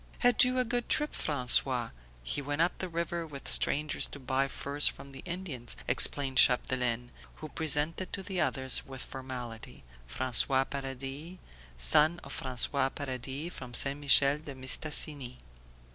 [0.17, 1.91] "Had you a good trip, François?
[2.23, 7.11] He went up the river with strangers to buy furs from the Indians," explained Chapdelaine;
[7.35, 11.37] who presented to the others with formality "François Paradis,
[11.77, 13.99] son of François Paradis from St.
[13.99, 15.37] Michel de Mistassini."